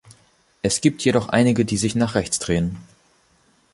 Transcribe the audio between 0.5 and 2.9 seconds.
Es gibt jedoch einige, die sich nach "rechts" drehen.